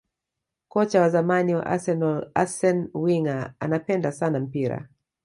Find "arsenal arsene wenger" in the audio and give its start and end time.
1.65-3.53